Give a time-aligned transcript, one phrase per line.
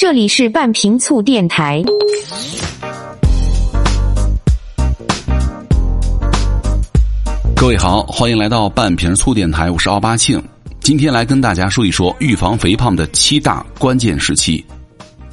[0.00, 1.82] 这里是半瓶醋电台。
[7.56, 10.40] 各位好，欢迎来到半瓶醋电台，我是奥巴庆。
[10.78, 14.64] 今天来跟大家说一说预防肥胖的七大关键时期。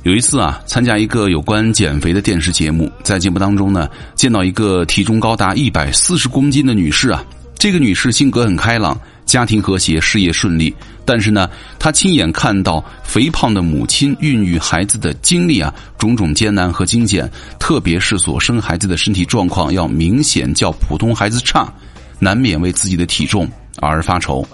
[0.01, 7.23] 有一次啊，参加一个有关减肥的电视节目，在节目当中呢，见到一个体重高达一百四十公斤的女士啊。
[7.53, 10.73] 这个女士性格很开朗，家庭和谐，事业顺利。
[11.03, 21.71] 但是呢，她亲眼看到肥胖的母亲孕育孩子的经历啊，种种艰难和精简，特别是所生孩子的身体状况要明显较普通孩子差，
[22.19, 23.47] 难免为自己的体重
[23.81, 24.47] 而发愁。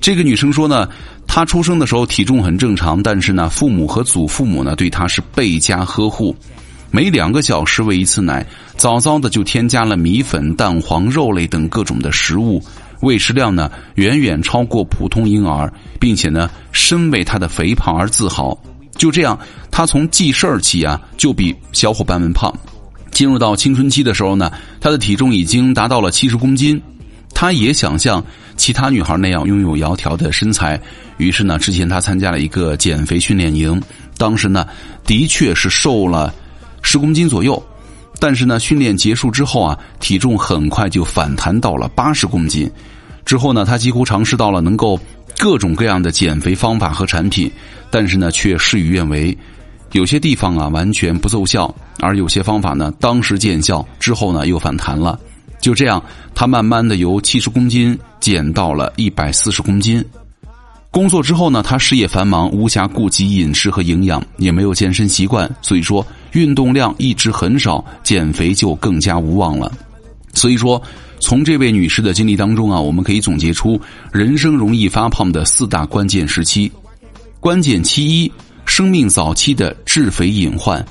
[0.00, 0.88] 这个女生说呢，
[1.26, 6.34] 她出生的时候体重很正常，但是呢，父母和祖父母呢对她是倍加呵护。
[6.90, 12.62] 每两个小时喂一次奶，早早的就添加了米粉、蛋黄、肉类等各种的食物，
[13.00, 18.56] 喂食量呢远远超过普通婴儿，并且呢深为他的肥胖而自豪。
[18.96, 19.38] 就这样，
[19.70, 22.52] 他从记事儿起啊就比小伙伴们胖。
[23.10, 26.80] 进入到青春期的时候呢，他的体重已经达到了七十公斤。
[27.34, 28.24] 他也想像
[28.56, 30.80] 其他女孩那样拥有窈窕的身材，
[31.18, 33.78] 于是呢，之前他参加了一个减肥训练营，
[34.16, 34.66] 当时呢
[35.04, 36.32] 的确是瘦了。
[36.80, 37.62] 十公斤左右，
[38.18, 42.70] 但是呢，训练结束之后啊，体重很快就反弹到了八十公斤。
[43.26, 44.98] 之后呢，他几乎尝试到了能够
[45.36, 47.50] 各种各样的减肥方法和产品，
[47.90, 49.36] 但是呢，却事与愿违。
[49.92, 51.68] 有些地方啊，完全不奏效；
[52.00, 55.18] 而有些方法呢，当时见效，之后呢，又反弹了。
[55.60, 56.02] 就这样，
[56.34, 60.02] 他慢慢的由七十公斤减到了一百四十公斤。
[60.90, 66.06] 工作之后呢，他事业繁忙，无暇顾及饮食和营养，也没有健身习惯，所以说。
[66.32, 69.72] 运动量一直很少，减肥就更加无望了。
[70.34, 70.82] 所以说，
[71.18, 73.80] 从这位女士的经历当中啊，我们可以总结出
[74.12, 76.70] 人生容易发胖的四大关键时期。
[77.40, 78.30] 关键期一，
[78.64, 80.84] 生命早期的致肥隐患。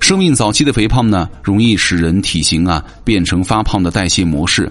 [0.00, 4.70] 生命早期的肥胖呢，容易使人体型啊变成发胖的代谢模式。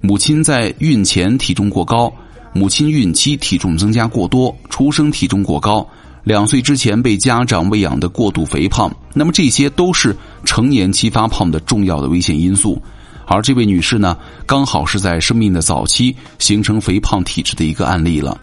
[0.00, 2.12] 母亲在孕前体重过高，
[2.52, 5.86] 母亲孕期体重增加过多，出生体重过高。
[6.24, 10.14] 两岁之前被家长喂养的过度肥胖，那么这些都是
[10.44, 12.80] 成年期发胖的重要的危险因素。
[13.26, 14.16] 而这位女士呢，
[14.46, 18.40] 刚好是在生命的早期形成肥胖体质的一个案例了。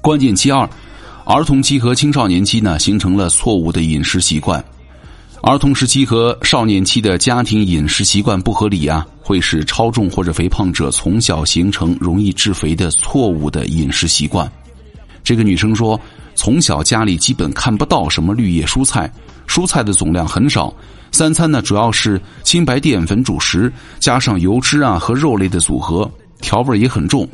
[0.00, 0.68] 关键期二，
[1.24, 4.64] 儿童期和青少年期呢，形成了错误的饮食习惯。
[5.42, 14.50] 儿童时期和少年期的家庭饮食习惯不合理啊，会使超重或者肥胖者从小形成容易致肥的错误的饮食习惯。
[15.22, 16.00] 这个女生说。
[16.36, 19.12] 从小家里基本看不到什么绿叶蔬菜，
[19.50, 20.72] 蔬菜的总量很少。
[21.10, 26.08] 三餐呢主要是精白淀粉主食，加上油脂啊和肉类的组合，
[26.40, 27.28] 调味也很重。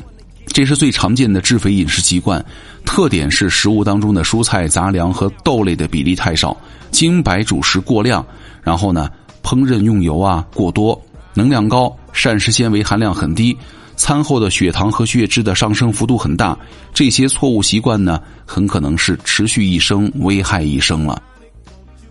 [0.47, 2.43] 这是最常见的致肥饮食习惯。
[2.83, 6.57] 特点是食物当中的蔬菜、杂粮和豆类的比例太少，
[6.89, 8.25] 精白主食过量，
[8.63, 9.11] 然后呢
[9.43, 10.99] 烹饪用油啊过多，
[11.35, 13.55] 能量高，膳食纤维含量很低。
[13.95, 16.57] 餐后的血糖和血脂的上升幅度很大，
[16.95, 21.21] 这些错误习惯呢，很可能是持续一生、危害一生了。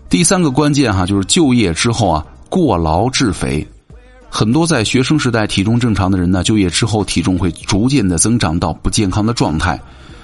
[0.09, 3.65] 第三个关键哈，就是就业之后啊，过劳致肥。
[4.29, 9.79] 很多在学生时代体重正常的人呢，就业之后体重会逐渐的增长到不健康的状态。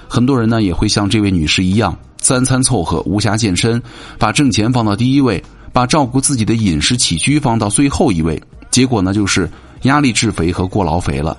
[0.08, 3.82] 很多人呢，也会像这位女士一样，三餐凑合，无暇健身，
[4.18, 9.50] 把挣钱放到第一位，把照顾自己的饮食起居放到最后一位，结果呢，就是
[9.82, 11.36] 压力致肥和过劳肥了。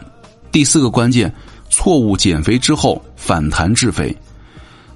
[0.52, 1.34] 第四个关键，
[1.70, 4.16] 错误减肥之后反弹致肥，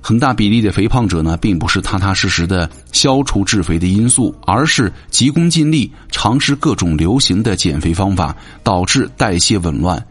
[0.01, 10.03] 很大比例的肥胖者呢，并不是踏踏实实的消除致肥的因素，而是急功近利，尝试各种流行的减肥方法，导致代谢紊乱，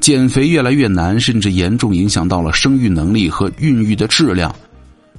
[0.00, 4.54] 减肥越来越难，甚至严重影响到了生育能力和孕育的质量。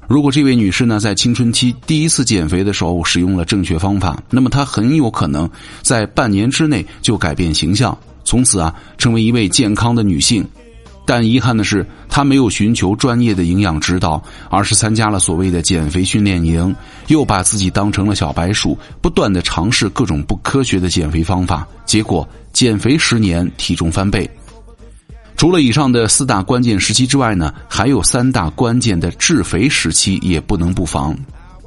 [0.07, 5.49] 如果这位女士呢，在青春期第一次减肥的时候使用了正确方法，那么她很有可能
[5.81, 7.97] 在半年之内就改变形象。
[8.23, 10.43] 从此啊，成为一位健康的女性，
[11.05, 16.73] 但遗憾的是，他没有寻求专业的营养指导，而是参加了所谓的减肥训练营，
[17.07, 24.29] 又把自己当成了小白鼠，不断的尝试各种不科学的减肥方法，结果减肥十年体重翻倍。
[25.35, 31.13] 除了以上的四大关键时期之外呢，还有三大关键的致肥时期也不能不防。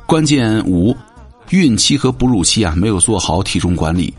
[0.07, 0.97] 关键五，
[1.51, 4.15] 孕期和哺乳期啊，没有做好体重管理。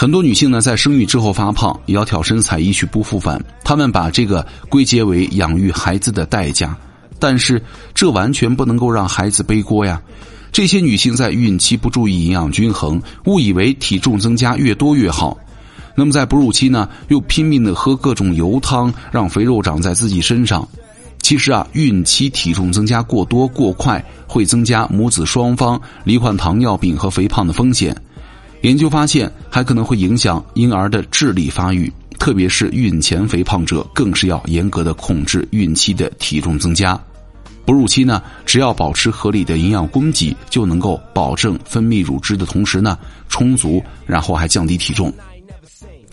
[0.00, 3.38] 很多女性呢，在生育之后发胖，窈窕身材一去不复返。
[3.62, 6.74] 她们把这个归结为养育孩子的代价，
[7.18, 7.62] 但是
[7.92, 10.00] 这完全不能够让孩子背锅呀。
[10.52, 15.36] 这些女性在孕期不注意营养均衡，误以为体重增加越多越好。
[15.94, 20.66] 那么在哺乳期呢，又拼命的喝各种油汤，让肥肉长在自己身上。
[21.20, 27.94] 其实啊，孕期体重增加过多过快，会增加母子双方罹患糖尿病和肥胖的风险。
[28.62, 37.00] 研究发现，还可能会影响婴儿的智力发育，特别是孕前肥胖者，更是要严格的控制孕期的体重增加。
[37.64, 42.98] 哺乳期呢，只要保持合理的营养供给，就能够保证分泌乳汁的同时呢
[43.28, 45.12] 充足，然后还降低体重。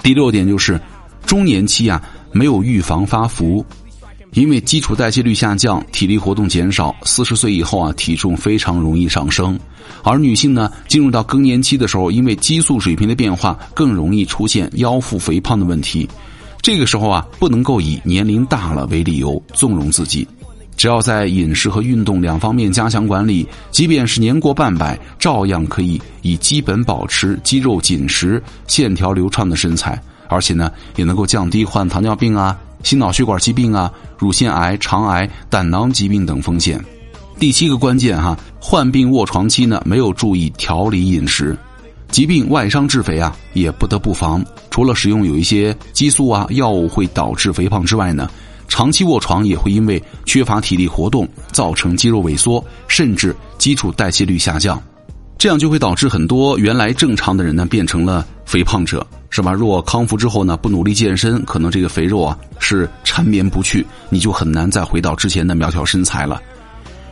[0.01, 0.79] 第六点就是，
[1.25, 2.01] 中年期啊
[2.31, 3.65] 没有预防发福。
[4.38, 9.60] 因为基础代谢率下降，体力活动减少，四十岁以后啊，体重非常容易上升。
[10.04, 16.07] 而女性呢，进入到更年期的时候，因为激素水平的变化，更容易出现腰腹肥胖的问题。
[16.62, 20.28] 这个时候啊，不能够以年龄大了为理由纵容自己，
[20.75, 30.00] 只要在饮食和运动两方面加强管理，即便是年过半百，照样可以以基本保持肌肉紧实、线条流畅的身材，
[30.30, 32.56] 而且呢，也能够降低患糖尿病啊。
[32.83, 36.83] 心脑血管疾病啊、乳腺癌、肠癌、胆囊疾病等风险。
[37.39, 41.56] 第七个关键哈，患病卧床期呢，没有注意调理饮食，
[42.09, 44.44] 疾病外伤致肥啊，也不得不防。
[44.71, 48.29] 除了使用有一些激素啊药物会导致肥胖之外呢，
[48.68, 54.81] 长期卧床也会因为缺乏体力活动，造成肌肉萎缩，甚至基础代谢率下降。
[55.38, 59.06] 这样就会导致很多原来正常的人呢，变成了肥胖者。
[59.29, 59.51] 是吧？
[59.51, 66.41] 若康复之后呢，不努力健身，可能这个肥肉啊是缠绵不去，你就很难再回到之前的苗条身材了。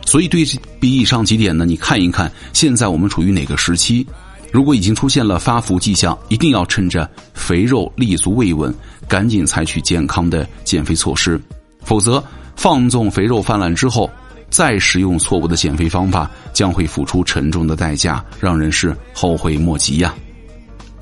[0.04, 0.44] 所以，对
[0.80, 4.06] 比以上几点呢，你看一看现在我们处于哪个时期？
[4.52, 8.74] 如果已经出现了发福迹象，一定要趁着肥肉立足未稳，
[9.08, 11.40] 赶紧采取健康的减肥措施，
[11.82, 12.22] 否则
[12.54, 14.08] 放纵肥肉泛滥之后，
[14.48, 20.14] 再使用错误的减肥方法，将会付出沉重的代价，让人是后悔莫及呀。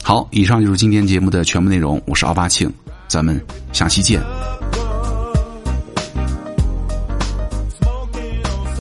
[0.07, 1.99] 好，以上就是今天节目的全部内容。
[2.05, 2.71] 我是奥巴庆，
[3.09, 3.41] 咱们
[3.73, 4.21] 下期见。